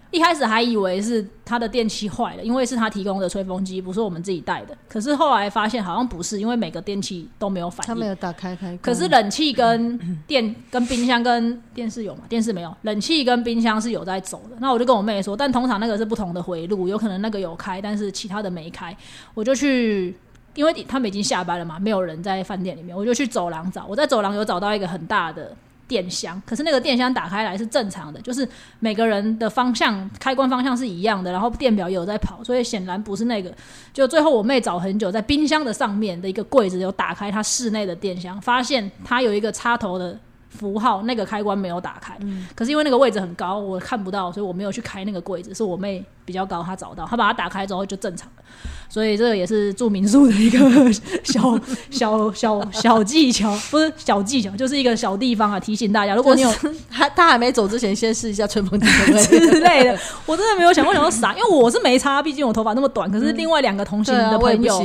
[0.09, 4.75] 一开始还以为是他的电器坏了，因为是他提供的吹风机，不是我们自己带的。
[4.87, 8.07] 可是后来发现好像不是，因为每个电器都没有反应他没。
[8.07, 12.21] 有打开开关，可是冷气跟电、跟冰箱跟电视有嘛？
[12.29, 14.55] 电视没有，冷气跟冰箱是有在走的。
[14.59, 18.95] 那我就跟我妹说，但通常那个是不同的回路，有可能那个有开，但是其他的没开。
[19.33, 20.15] 我就去，
[20.55, 23.85] 因为他们已经下班了嘛，没有人在饭店里面，我就去走廊找。
[23.85, 25.53] 我在走廊有找到一个很大的。
[25.87, 28.47] 电箱，可是那个电箱打开来是正常的，就是
[28.79, 33.51] 每个人的方向开关方向是一样的，然后电表也有在跑，所以显然不是那个。
[33.93, 40.17] 就最后我妹找很久，在冰箱的上面的一个柜子有打开它室内的电箱，发现它有一个插头的
[40.57, 42.17] 符号，那个开关没有打开。
[42.55, 45.53] 可是因为那个位置很高，我看不到，所以我没有去开那个柜子。
[45.53, 48.43] 是我妹比较高，她找到，她把它打开之后就正常了。
[48.89, 50.59] 所以这个也是住民宿的一个
[51.23, 51.59] 小
[51.91, 56.51] 小小小技巧，不是小技巧，就是一个小地方啊，提醒大家，如果你有
[56.89, 58.87] 他他还没走之前，先试一下吹风机？
[59.27, 63.11] 之类的，我真的没有想过，想到傻，因为我是没差，毕竟我头发那么短。
[63.11, 64.83] 可是另外两个同行的朋友。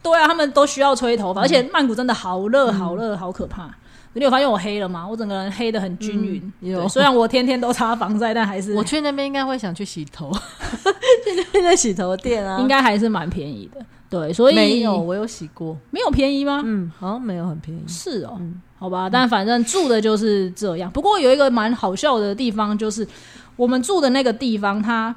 [0.00, 3.68] 对啊，他们都需要吹头发，而且曼谷真的好热，好热，好可怕。
[4.14, 5.06] 你有发现我黑了吗？
[5.08, 6.42] 我整个人黑的很均匀。
[6.62, 10.32] 嗯有对虽然我天天都擦防晒，但还是我去那边应该会想去洗头，
[11.24, 13.84] 去那边的洗头店啊，应该还是蛮便宜的。
[14.10, 16.62] 对，所以没有，我有洗过，没有便宜吗？
[16.64, 17.82] 嗯，好像没有很便宜。
[17.86, 20.90] 是哦，嗯好吧，但反正住的就是这样。
[20.90, 23.06] 不过有一个蛮好笑的地方，就是
[23.56, 25.14] 我们住的那个地方，它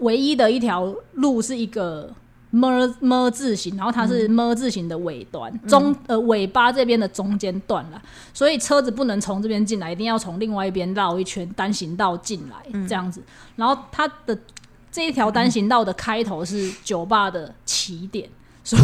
[0.00, 2.08] 唯一的一条路是一个
[2.50, 8.00] 么么字形，然后它是么字形的尾端，中呃尾巴这边的中间段了，
[8.32, 12.56] 所以车子不能从这边进来，一定要从另外一边绕一圈单行道进来，
[12.88, 13.22] 这样子。
[13.56, 14.36] 然后它的
[14.90, 18.28] 这一条单行道的开头是酒吧的起点，
[18.64, 18.78] 所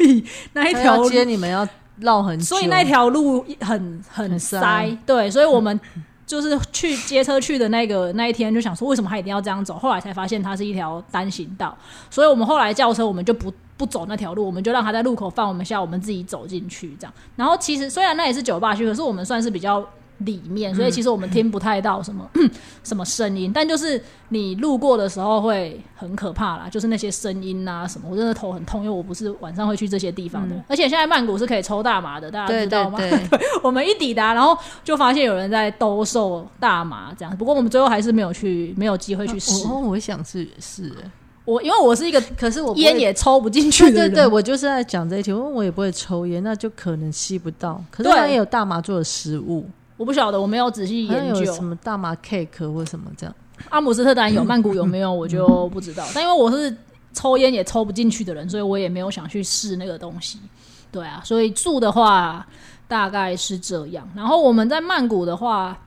[0.00, 1.66] 以那一条街你们要
[1.98, 5.78] 绕很久，所以那条路很很很塞，塞对，所以我们
[6.30, 11.76] 就是去接车去的那个那一天，就想说为什么他一定要这样走，后来才发现它是一条单行道，
[12.08, 17.12] 所以我们后来叫车，我们就不不走那条路，我们就让他在路口放我们下，我们自己走进去这样。
[17.34, 19.84] 然后其实虽然那也是酒吧区，可是我们算是比较。
[20.20, 22.28] 里面，所以其实我们听不太到什么、
[22.84, 32.98] 什么声音，但就是你路过的时候会很可怕啦，就是那些声音啊什么，我真的头很痛，因为我不是晚上会去这些地方的，而且现在曼谷是可以抽大麻的，大家知道吗？
[32.98, 33.10] 对，
[33.62, 39.66] 我们一抵达，然后就发现有人在兜售大麻这样，不过我们最后还是没有去，没有机会去试。
[39.66, 40.92] 我我想是是，
[41.44, 47.82] 我因为我是一个可是我烟也抽不进去的，对对对，我就是在讲这一题，因为我也不会抽烟，那就可能吸不到。
[47.90, 48.18] 可是对。
[48.18, 49.66] 它也有大麻做的食物，
[50.00, 51.62] 我不晓得，我没有仔细研究什。
[51.62, 53.34] 么大麻 cake 或什么这样。
[53.68, 56.02] 阿姆斯特丹有，曼谷有没有我就不知道。
[56.14, 56.74] 但因为我是
[57.12, 60.38] 抽烟也抽不进去的人，所以我也没有想去试那个东西。
[60.90, 62.46] 对啊，所以住的话
[62.88, 64.08] 大概是这样。
[64.16, 65.78] 然后我们在曼谷的话，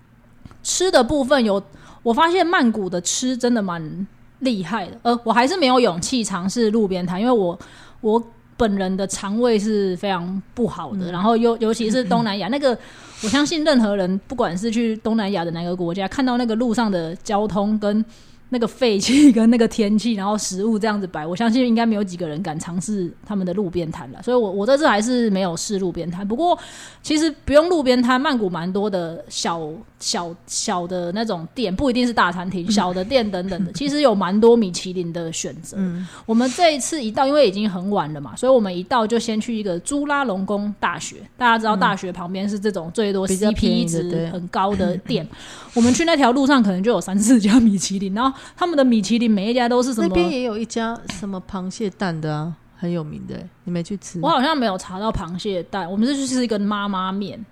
[0.61, 1.59] 吃的部分有，
[2.03, 4.07] 我发现曼谷的吃真的蛮
[4.41, 4.99] 厉害的。
[5.01, 7.57] 呃，我还是没有勇气尝试路边摊，因为我
[8.01, 8.23] 我
[8.55, 12.77] 本人的肠胃是非常不好的， 然后尤尤其是东南亚那个。
[13.23, 18.03] 我相信任何人，不管是去东南亚的哪个国家，看到那个路上的交通跟
[18.49, 24.21] 那个废气跟那个天气，然后食物这样子摆，我相信应该没有几个人敢尝试他们的路边摊了。
[24.21, 26.27] 所以我我这次还是没有试路边摊。
[26.27, 26.57] 不过
[27.01, 29.71] 其实不用路边摊，曼谷蛮多的小
[30.03, 35.77] 小小的那种店，不一定是大餐厅， 小的店等等的， 其实有蛮多米其林的选择。
[36.25, 41.17] 我们这一次一到，因为已经很晚了嘛，所以我们一到就先去一个朱拉隆功大学。
[41.37, 45.25] 大家知道大学旁边是这种最多 CP 值很高的店，
[45.73, 48.37] 我们去那条路上可能就有三四家米其林，然后。
[48.57, 50.07] 他们的米其林每一家都是什么？
[50.07, 54.19] 那边也有一家什么螃蟹蛋的啊，很有名的，你没去吃？
[54.21, 55.89] 我好像没有查到螃蟹蛋。
[55.89, 57.43] 我们是去吃一个妈妈面。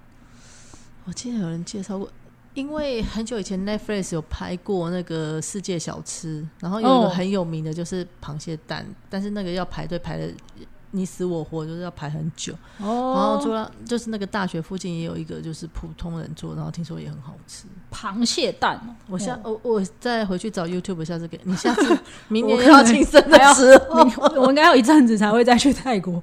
[1.06, 2.08] 我记得有人介绍过，
[2.54, 10.30] 因为很久以前 Netflix 有拍过那个世界小吃，然后有一个很有名的就是螃蟹蛋，但是那个要排队排的。
[10.94, 18.78] 你死我活就是要排很久，然后除了就是那个大学附近也有一个就是普通人做，然后听说也很好吃螃蟹蛋。
[19.08, 24.02] 我下我我再回去找 YouTube，下次给 你下次明年要庆生的时候，
[24.36, 26.22] 我应该有一阵子才会再去泰国。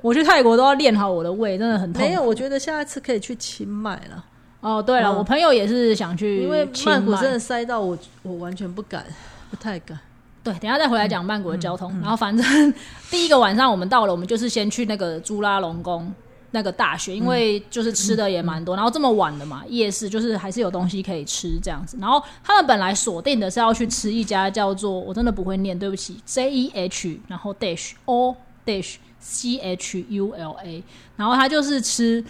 [0.00, 2.00] 我去泰国都要练好我的胃，真的很痛。
[2.00, 4.24] 没有，我觉得下一次可以去清迈了。
[4.60, 9.04] 哦，对了，我朋友也是想去，因为曼谷真的塞到我，我完全不敢，
[9.50, 9.96] 不太敢。
[10.42, 11.92] 对，等下再回来讲曼谷的交通。
[12.00, 12.74] 然后反正
[13.10, 16.12] 第一个晚上我们到了，我们就是先去那个朱拉隆功
[16.52, 18.74] 那个大学，因为就是吃的也蛮多。
[18.74, 21.96] 然后这么晚了嘛，夜市就是还是有东西可以吃这样子。
[22.00, 30.82] 然后他们本来锁定的是要去吃一家叫做我真的不会念，对不起，J E H 然后 Dash O Dash C H U L A，
[31.16, 32.24] 然后他就是吃。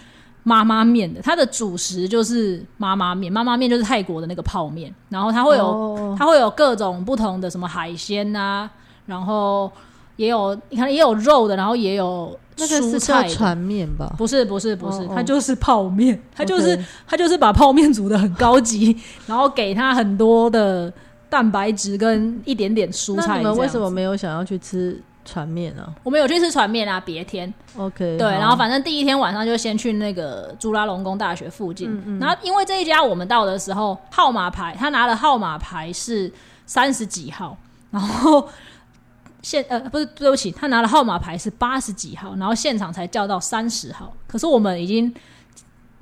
[0.48, 3.32] 妈妈面的，它的主食就是妈妈面。
[3.32, 8.70] 妈妈面就是泰国的那个泡面，然后它会有它会有各种不同的什么海鲜啊，
[9.06, 9.68] 然后
[10.14, 14.14] 也有你看也有肉的，然后也有那个是叫船面吧？
[14.16, 20.92] 不是不是不是，它就是泡面，它就是它就是把泡面煮的很高级，然后给它很多的
[21.28, 23.38] 蛋白质跟一点点蔬菜。
[23.38, 25.02] 你们为什么没有想要去吃？
[25.27, 36.33] 船面啊，我们有去吃船面啊，别天，OK，对，然后反正第一天晚上就先去那个朱拉隆功大学附近，然后因为这一家我们到的时候号码牌，他拿的号码牌是
[36.65, 37.59] 三十几号，
[37.91, 38.49] 然后
[39.43, 45.12] 现呃不是对不起，他拿的号码牌是八十几号，然后现场才叫到三十号，可是我们已经。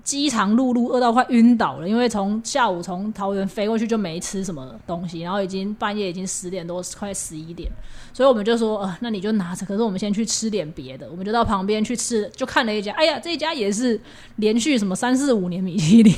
[0.04, 1.88] 饥肠辘辘，饿到快晕倒了。
[1.88, 7.68] 因为从下午从桃园飞过去就没吃什么东西，然后已经半夜已经十点多，快十一点，
[8.12, 9.64] 所以我们就说，呃，那你就拿着。
[9.64, 13.98] 可是我们先去吃点别的，我们就到旁边去吃，就看了一家，哎呀，这一家也是
[14.36, 16.14] 连续什么三四五年米其林，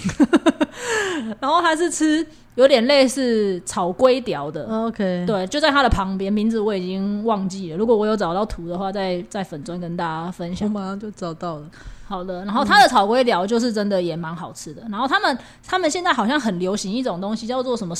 [1.41, 4.67] 然后他是吃有点类似炒龟条的。
[4.67, 7.77] OK，对，就在它的旁边，名字我已经忘记了。
[7.77, 10.69] 如果我有找到图的话，再在粉砖跟大家分享。
[10.69, 11.71] 我马上就找到了。
[12.09, 14.83] 好的，然后它的炒龟条就是真的也蛮好吃的。
[14.91, 17.95] 然后他们他们现在好像很流行一种东西，叫做什么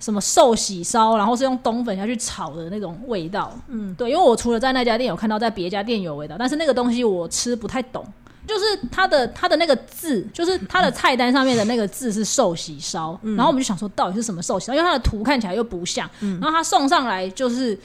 [0.00, 3.52] 什么寿喜烧，然后是用冬粉下去炒的那种味道。
[3.68, 8.04] 嗯，对，因为我除了在那家店有看到，在别家店有味道，但是那个东西我吃不太懂。
[8.44, 16.10] 就是它的它的那个字，就是它的菜单上面的那个字是寿喜烧，然后我们就想说到底是什么寿喜烧，因为它的图看起来又不像。
[16.18, 17.78] 然后它送上来就是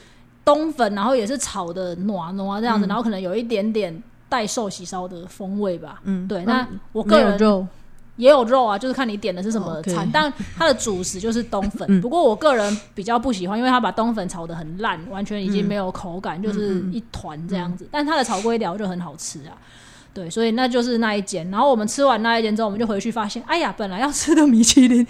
[0.44, 4.04] 冬粉，然后也是炒的暖暖这样子，然后可能有一点点。
[4.30, 6.44] 带寿喜烧的风味吧，嗯，对。
[6.46, 7.66] 那我个人肉
[8.16, 10.10] 也有肉啊，就是看你点的是什么餐。
[10.12, 17.88] 但它的主食就是冬粉，不过我个人比较不喜欢，因为它把冬粉炒的很烂，完全已经没有口感，就是一团这样子。
[17.92, 19.54] 但它的炒龟条就很好吃啊。
[20.18, 21.48] 对，所以那就是那一间。
[21.52, 25.06] 然后我们吃完那一间之后，我们就回去发现，哎呀，本来要吃的米其林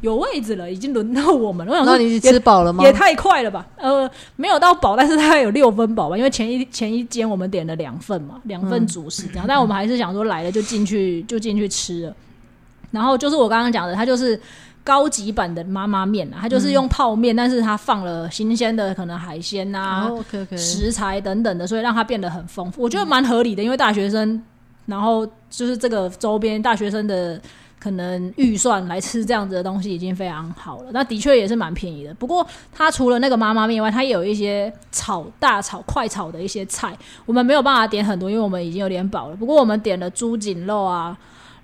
[0.00, 1.72] 有位置了，已经轮到我们了。
[1.72, 2.82] 我想说，你吃饱了吗？
[2.82, 3.66] 也太快了吧！
[3.76, 6.16] 呃，没有到饱，但是它有六分饱吧？
[6.16, 9.44] 因为前一前一间我们点了两份嘛，两份主食这样。
[9.46, 12.16] 但我们还是想说来了就进去就进去吃了。
[12.90, 14.40] 然后就是我刚刚讲的，它就是。
[14.82, 20.10] 高级版的妈妈面啊，它就是用泡面，但是它放了新鲜的可能海鲜啊、
[20.56, 22.82] 食材等等的，所以让它变得很丰富。
[22.82, 24.42] 我觉得蛮合理的，因为大学生，
[24.86, 27.38] 然后就是这个周边大学生的
[27.78, 30.90] 可能预算来吃这样子的东西已经非常好了。
[30.92, 32.14] 那的确也是蛮便宜的。
[32.14, 39.36] 不过它除了那个妈妈面外，它也有一些炒大炒快炒的一些菜，我们没有办法点很多，因为我们已经有点饱了。
[39.36, 41.16] 不过我们点了猪颈肉啊。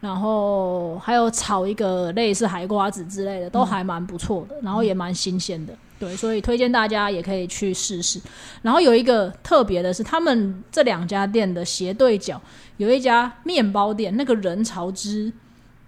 [0.07, 8.21] 然后还有炒一个类似海瓜子之类的，都还蛮不错的，然后也蛮新鲜的，对，所以推荐大家也可以去试试。
[8.63, 12.41] 然后有一个特别的是，他们这两家店的斜对角
[12.77, 15.33] 有一家面包店，那个人潮之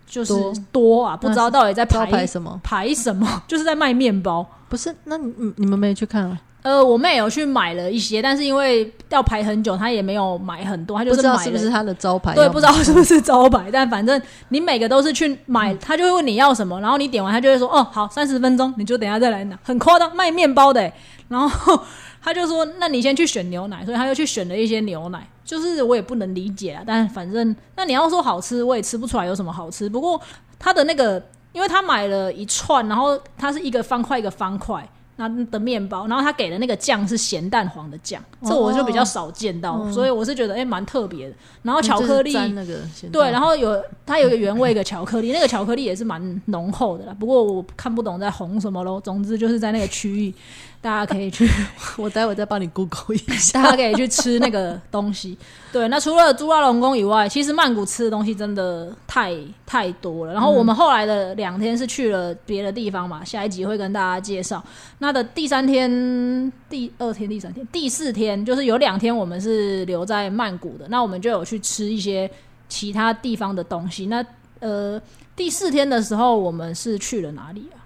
[0.04, 0.34] 就是
[0.72, 4.44] 多啊，不知道到底在排排什么，排什么， 就是在卖面包。
[4.68, 4.92] 不是？
[5.04, 6.40] 那你你们没去看啊？
[6.68, 12.34] 呃，我妹有去买了一些，但是因为要排很久，她也没有买很多，她就不知道是不是他的招牌？
[12.34, 20.92] 对，不知道是不是招牌，但反正你每个都是去买，他就会问你要什么，然后你点完，她就会说哦好，三十分钟，你就等一下再来拿，很夸张，卖面包的欸，
[21.28, 21.80] 然后
[22.20, 30.20] 她就说那你先去选牛奶，所以她又去选了一些牛奶，就是我也不能理解啊，但反正那你要说好吃，我也吃不出来有什么好吃，不过
[30.58, 31.22] 他的那个，
[31.54, 34.86] 因为他买了一串，然后它是一个方块一个方块。
[35.20, 41.34] 那的面包，然后他给的那个酱是咸蛋黄的酱，这我就比较少见到，所以我是觉得哎蛮、特别的。
[41.62, 42.78] 然后巧克力，沾那个
[43.12, 47.14] 对，然后有它有一个原味的巧克力，那个巧克力也是蛮浓厚的啦。
[47.18, 49.00] 不过我看不懂在红什么咯。
[49.00, 50.32] 总之就是在那个区域，
[50.80, 51.50] 大家可以去，
[51.98, 53.60] 我待会再帮你 Google 一下。
[53.60, 55.36] 大家可以去吃那个东西。
[55.72, 60.32] 对，那除了猪拉龙宫以外，其实曼谷吃的东西真的太太多了。
[60.32, 64.62] 然后我们后来的两天是去了别的地方嘛，下一集会跟大家介绍。
[64.98, 72.30] 那的第三天、第二天、第三天、第四天，就是有两天我们是留在曼谷的，那我们就有去吃一些
[72.68, 74.06] 其他地方的东西。
[74.06, 74.24] 那
[74.60, 75.00] 呃，
[75.36, 77.78] 第四天的时候，我们是去了哪里啊？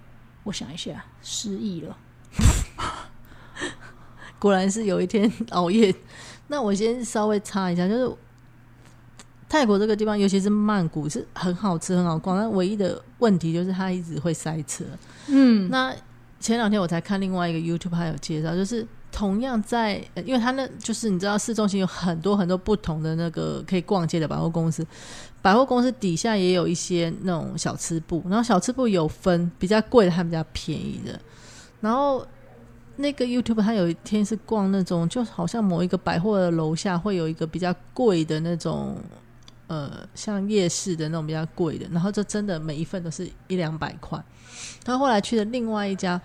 [0.45, 1.97] 我想一下，失忆了。
[4.39, 5.95] 果然是有一天熬夜。
[6.49, 8.13] 那我先稍微插一下，就是
[9.49, 14.85] 泰国这个地方，尤其是曼谷，是很好吃、很好逛，但唯一的问题就是它一直会塞车。
[15.29, 15.95] 嗯，那
[16.42, 24.87] 前两天我才看另外一个 YouTube 还有介绍，就是同样在，因为它那就是你知道市中心有很多很多不同的那个可以逛街的百货公司，
[25.40, 31.18] 百货公司底下也有一些那种小吃部，然后小吃部有分比较贵的和比较便宜的，
[31.81, 32.26] 然后。
[32.96, 38.98] 那个 YouTube 他有一天是逛那种，就好像某一个百货的楼下会有一个比较贵的那种，
[39.73, 44.23] 呃，像夜市的那种比较贵的，然后就真的每一份都是一两百块。
[44.85, 46.21] 他后来去了另外一家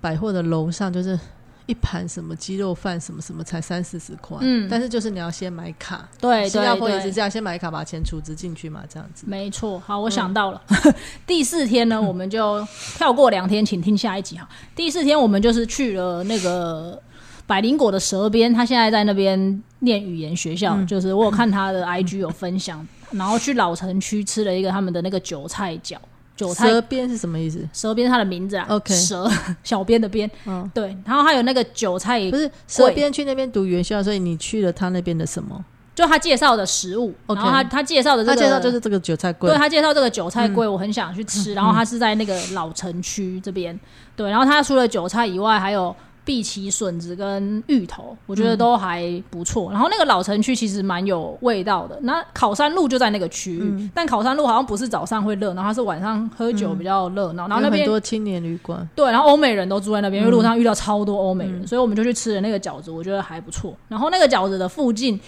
[0.00, 1.18] 百货的楼上，就是
[1.66, 9.24] 一盘什么鸡肉饭什么什么才三四十块，嗯但是就是你要先买卡，对新加坡也是这样，先买卡把钱储值进去嘛，这样子。
[9.26, 10.62] 没错，好，我想到了。
[11.26, 12.64] 第四天呢，我们就
[12.96, 14.48] 跳过两天，请听下一集哈。
[14.76, 17.02] 第四天我们就是去了那个
[17.48, 25.96] 百灵果的舌边，他现在在那边念语言学校，就是我有看他的 IG 有分享， 然后去老城区吃了一个他们的那个韭菜饺，
[26.36, 27.66] 韭菜蛇边是什么意思？
[27.72, 29.28] 舌边是他的名字啊 OK 蛇
[29.64, 35.64] 小编的编，嗯，对，然后还有那个韭菜不，是蛇边去那边读元校，所以你去了他那边的什么？
[35.94, 41.54] 就他介绍的食物然后他他介绍的这他个介绍就是这个韭菜贵对，他介绍这个韭菜龟，我很想去吃。
[41.58, 43.76] 然后他是在那个老城区这边，
[44.14, 44.30] 对。
[44.30, 45.96] 然后他除了韭菜以外，还有
[46.28, 49.72] 碧琪笋子跟芋头，我觉得都还不错。
[49.72, 51.98] 然后那个老城区其实蛮有味道的。
[52.02, 57.48] 那考山路就在那个区域，但考山路好像不是早上会热闹，它是晚上喝酒比较热闹。
[57.48, 63.74] 然后那边多青年旅馆，对，然后欧美人都住在那边，因为路上遇到超多欧美人，所以我们就去吃了那个饺子，我觉得还不错。
[63.88, 65.18] 然后那个饺子的附近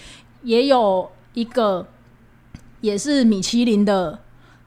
[0.43, 1.87] 也有一个
[2.83, 4.19] 也是米其林的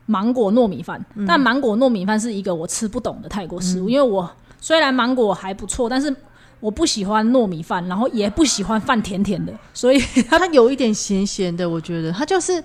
[0.07, 4.27] 芒果糯米饭，但芒果糯米饭是一个我吃不懂的泰国食物，因为我
[4.63, 6.15] 虽然芒果还不错，但是
[6.61, 9.99] 我不喜欢糯米饭，然后也不喜欢饭甜甜的，所以
[10.31, 12.63] 它有一点咸咸的，我觉得它就是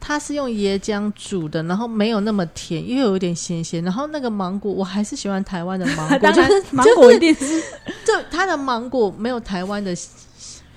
[0.00, 3.80] 它是用椰浆煮的，然后没有那么甜，又有一点咸咸。
[3.84, 6.30] 然后那个芒果，我还是喜欢台湾的芒果，
[6.72, 7.60] 芒果一定是
[8.04, 9.94] 就它的芒果没有台湾的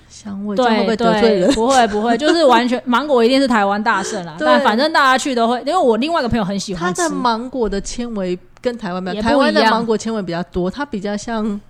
[0.08, 1.52] 香味，对不会得罪对，人？
[1.52, 4.36] 不会不会，就是完全芒果一定是台湾大胜啦。
[4.38, 11.60] 对但反正大家去都会，因为我另外一个朋友很喜欢吃的，芒果的纤维跟台湾没有，台湾的芒果纤维比较多，它比较像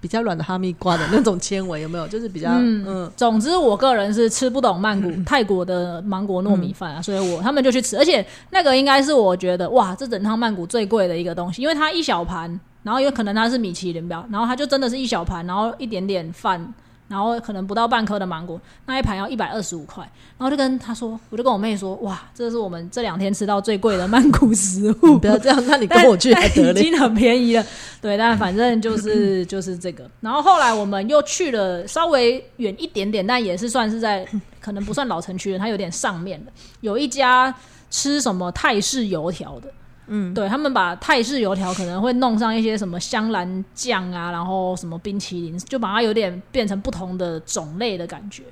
[0.00, 2.08] 比较软的哈密瓜的那种纤维，有没有？
[2.08, 2.84] 就是比较嗯。
[2.86, 3.12] 嗯。
[3.16, 16.74] 总之，我个人是吃不懂曼谷、 泰国的芒果糯米饭啊，所以我他们就去吃，而且那个应该是我觉得哇，这整趟曼谷最贵的一个东西，因为它一小盘，然后因为可能它是米其林标，然后它就真的是一小盘，然后一点点饭，
[17.12, 20.02] 然后可能不到半颗的芒果，那一盘要一百二十五块，
[20.38, 26.80] 然后就跟他说，我就跟我妹说，哇，这是我们这两天吃到最贵的曼谷食物你，不要这样，那你 跟我去还得了？
[26.80, 27.62] 已经很便宜了。
[28.00, 30.10] 对，但反正就是就是这个。
[30.20, 34.26] 然后后来我们又去了稍微远一点点，但也是算是在
[34.58, 37.54] 可能不算老城区的，它有点上面的，有一家
[37.90, 39.68] 吃什么泰式油条的。
[40.08, 48.42] 嗯，对他们把泰式油条可能会弄上一些什么香兰酱啊，然后什么冰淇淋，就把它有点变成不同的种类的感觉。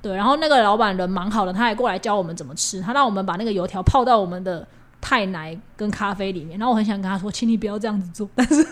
[0.00, 4.66] 对，然后那个老板人蛮好的，他还过来教我们怎么吃，他让我们把那个油条泡到我们的
[5.00, 6.58] 泰奶跟咖啡里面。
[6.58, 8.64] 然后我很想跟他说，请你不要这样子做， 但是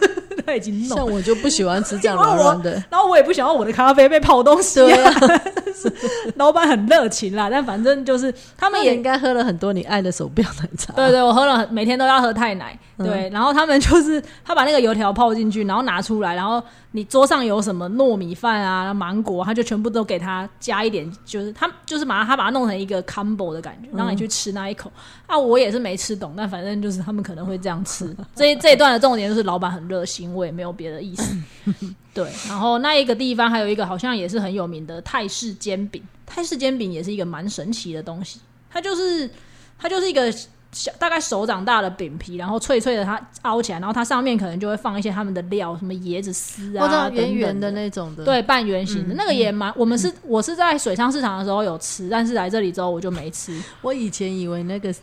[0.47, 2.73] 他已经弄像我就不喜欢吃这样软软的。
[2.91, 5.43] 然后我也不想要我的咖啡被泡东西、对啊，啊，
[6.37, 10.93] 老板很热情啦，但反正就是他们也应该喝了很多你爱的手表奶茶。
[10.95, 12.79] 对对，我喝了，每天都要喝太奶。
[12.99, 24.91] 对，然后他们 就是他把那个油条泡进去，然后拿出来，然后你桌上有什么糯米饭啊、芒果，他就全部都给他加一点，就是他就是把它他把它弄成一个 combo 的感觉，让你去吃那一口。
[25.27, 28.13] 啊，我也是没吃懂，但反正就是他们可能会这样吃。
[28.35, 31.37] 这这一段的重点就是老板很热心，我也没有别的意思。
[32.13, 39.31] 对，然后那一个地方还有一个好像也是很有名的泰式煎饼，泰式煎饼也是一个蛮神奇的东西，它就是
[39.79, 40.35] 它就是一个。
[40.73, 48.25] 小大概手掌大的饼皮，然后脆脆的，它凹起来，然后它上面可能就会放一些他们的料，什么椰子丝啊，或者圆圆圆的那种的。
[48.25, 49.73] 对，半圆形的、那个也蛮。
[49.77, 53.59] 我们是我是在水上市场的时候有吃，但是来这里之后我就没吃。
[53.81, 54.95] 我以前以为那个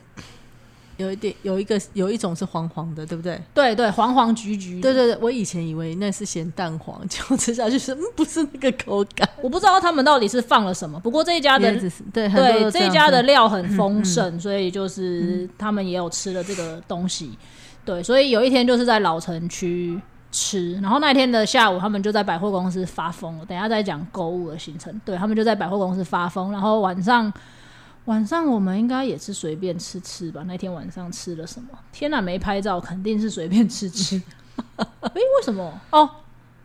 [0.98, 3.40] 有一点有一个有一种是黄黄的，对不对？
[3.54, 4.80] 对对，黄黄橘橘。
[4.80, 9.28] 对对对，我以前以为那是咸蛋黄， 结果吃下去是嗯，不是那个口感。
[9.42, 11.70] 我不知道他们到底是放了什么，不过这一家的
[12.14, 17.38] 对很对这一家的料很丰盛，所以就是他们也有吃了这个东西。
[17.84, 20.00] 对，所以有一天就是在老城区
[20.32, 23.46] 吃，然后那天的下午他们就在百货公司发疯了。
[23.46, 27.32] 等一下再讲购物的行程，对他们就在百货公司发疯，然后晚上。
[28.06, 30.44] 晚上我们应该也是随便吃吃吧。
[30.48, 31.68] 那天晚上吃了什么？
[31.92, 34.22] 天哪，没拍照，肯定是随便吃吃。
[34.78, 35.72] 诶，为什么？
[35.92, 36.10] 哦，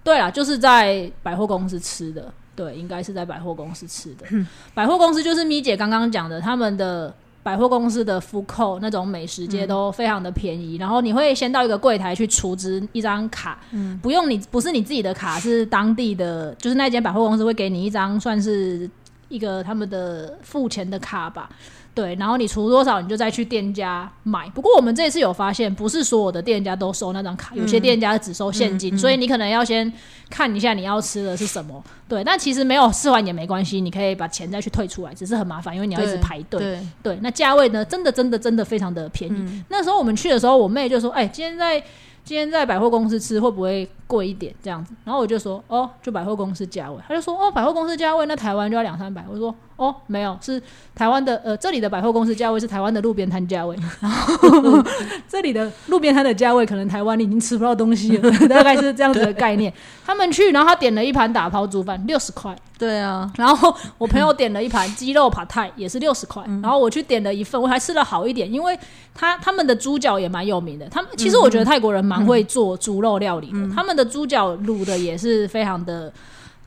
[0.05, 2.33] 对了，就是在百货公司吃的。
[2.55, 4.27] 对，应该是在百货公司吃的。
[4.75, 10.77] 百货公司就是咪姐刚刚讲的，他们的百货公司的 f 扣那种美食街都非常的便宜。
[10.77, 13.59] 然后你会先到一个柜台去储值一张卡，
[14.03, 18.91] 不用你不是你自己的卡，是当地的，就是那间百货公司会给你一张算是
[19.31, 21.49] 一个他们的付钱的卡吧。
[21.93, 24.49] 对，然后你除多少，你就再去店家买。
[24.51, 29.93] 不过我们这次有发现，不是所有的店家都收那张卡，有些店家只收现金，所以你可能要先
[30.31, 31.83] 看一下你要吃的是什么。
[32.09, 36.61] 对，但其实没有吃完也没关系，你可以把钱再去退出来，只是很麻烦，因为你要一直排队。
[36.61, 39.65] 对，对，那价位呢，真的真的真的非常的便宜。
[39.69, 41.83] 那时候我们去的时候，我妹就说：“哎、今天在
[42.31, 50.63] 今天在百货公司吃会不会贵一点？”这样子，然后我就说：“哦，就百货公司价位。”他就说：“哦，百货公司价位，那台湾就要两三百。”我说：“哦，没有，是
[50.95, 54.85] 台湾的呃，这里的百货公司价位是台湾的路边摊价位，然 后
[55.27, 59.73] 这里的路边摊的价位可能台湾你已经吃不到东西了， 大概是这样子的概念。
[60.05, 62.55] 他们去，然后他点了一盘打抛猪饭，六十块。
[62.77, 66.45] 对啊，然后我朋友点了一盘鸡肉扒泰，也是六十块。
[66.63, 68.79] 然后我去点了一份，我还吃的好一点，因为
[69.15, 70.87] 他他们的猪脚也蛮有名的。
[70.91, 76.13] 他们其实我觉得泰国人蛮会做猪肉料理的，他们的猪脚卤的也是非常的。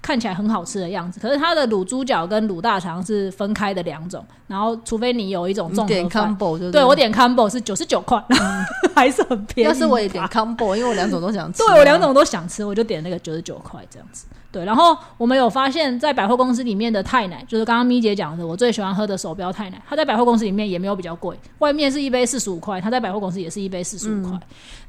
[0.04, 8.22] 看起来很好吃的样子，可是它的卤猪脚跟卤大肠是分开的两种，然后除非你有一种综你点合饭，combo 就对我点 combo 是九十九块，
[8.94, 9.70] 还是很便宜。
[9.70, 11.66] 要是我也点 combo，因为我两种都想吃啊。
[11.68, 14.26] 对我两种都想吃，我就点那个九十九块这样子。
[14.52, 24.40] 对，然后我们有发现，在百货公司里面的泰奶，就是刚刚咪姐讲的，我最喜欢喝的手标泰奶，它在百货公司里面也没有比较贵，外面是一杯四十五块，它在百货公司也是一杯四十五块。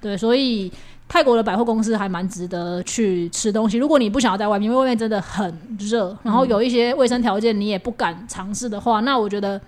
[0.03, 0.71] 对，所以
[1.09, 3.79] 泰国的百货公司还蛮值得去吃东西。
[3.79, 9.61] 如果你不想要在外面，因为外面真的很热，然后有一些卫生条件你也不敢尝试的话，那我觉得。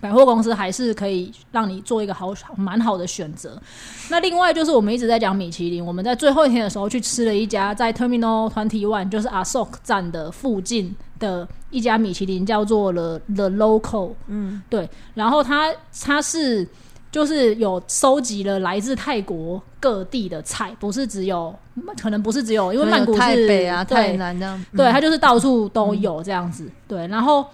[0.00, 3.56] 百货公司还是可以让你做一个好蛮好的选择。
[4.10, 14.14] 那另外就是我们一直在讲米其林，我们在最后一天的时候去吃了一家 在 Terminal Twenty One，就是 Asok 站的附近的一家米其林，叫做了 The Local。
[14.26, 14.90] 嗯，对。
[15.14, 16.66] 然后它它是
[17.12, 21.54] 就是有收集了来自泰国各地的菜，不是只有
[22.00, 24.64] 可能不是只有，因为曼谷是台北啊、对台南这样。
[24.74, 26.66] 对，嗯它就是到处都有这样子。
[26.88, 27.44] 对，然后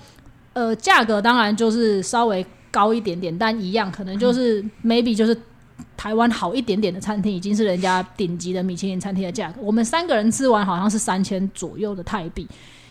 [0.53, 5.37] 呃，价格当然就是稍微高一点点，但一样可能就是 maybe 就是
[5.97, 9.61] 台湾好一点点的餐厅，已经是人家顶级的米其林餐厅的价格。
[9.61, 12.47] 我们三个人吃完好像是三千左右的泰币。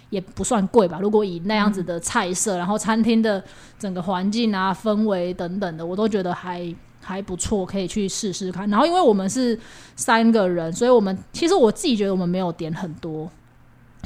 [0.09, 3.43] 也不算贵吧，如果以那样子的菜色，然后餐厅的
[3.77, 8.69] 整个环境啊、氛围等等的，我都觉得还还不错，可以去试试看。
[8.69, 9.59] 然后因为我们是
[9.95, 13.29] 三个人，所以我们其实我自己觉得我们没有点很多，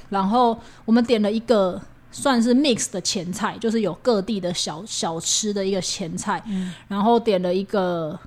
[0.09, 1.79] 然后我们点了一个
[2.11, 6.43] 算是 mix 的前菜，就是有各地的小小吃的一个前菜，
[6.87, 8.19] 然后点了一个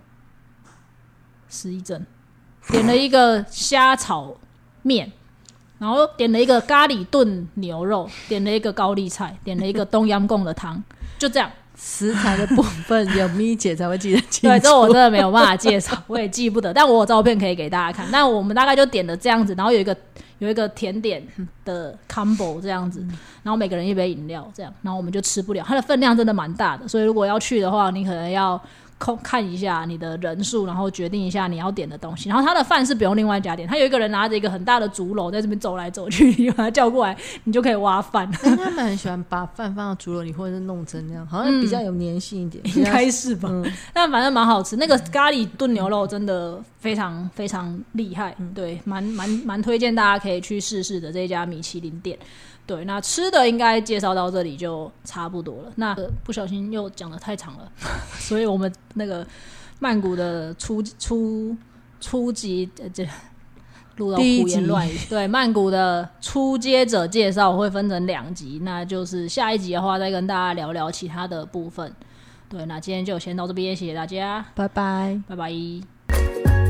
[1.48, 2.04] 失忆症，
[2.68, 4.34] 点了一个虾炒
[4.82, 5.12] 面，
[5.78, 10.82] 然后点了一个咖喱炖牛肉，点了一个高丽菜，点了一个东阳贡的汤，
[11.18, 11.50] 就这样。
[11.76, 14.46] 食材的部分有咪姐才会记得清楚。
[14.46, 18.08] 对，这我真的没有办法介绍，我也记不得，但我有照片可以给大家看。
[18.12, 19.94] 那我们大概就点了这样子，然后有一个
[20.38, 21.20] 有一个甜点
[21.64, 23.00] 的 combo 这样子，
[23.42, 28.58] 然后每个人一杯饮料这样，然后我们就吃不了，它的分量真的蛮大的，所以如果要去的话，你可能要
[28.98, 32.28] 控看一下你的人数，然后决定一下你要点的东西。
[32.28, 38.28] 然后他的饭是不用另外加点，他有一个人拿着一个很大的竹篓在这边走来走去，你 把他叫过来，你就可以挖饭。
[38.42, 42.62] 哎他们很喜欢把饭放到竹篓里，或者是弄成那样，好像比较有粘性一点。
[42.76, 44.76] 应该是吧，嗯但反正蛮好吃。
[44.76, 52.18] 那个咖喱炖牛肉真的非常非常厉害，嗯对，蛮蛮蛮推荐大家可以去试试的这一家米其林店。
[52.66, 55.72] 对，那吃的应该介绍到这里就差不多了。
[55.76, 57.70] 那、呃不小心又讲的太长了，
[58.18, 59.26] 所以我们那个
[59.78, 61.56] 曼谷的初初
[62.00, 63.06] 初级呃这。
[63.96, 71.94] 录到胡言乱语，对曼谷的初阶者介绍会分成两集，那就是下一集的话再跟大家聊聊其他的部分。
[72.48, 75.22] 对，那今天就先到这边，谢谢大家，拜拜。
[75.28, 76.63] 拜拜。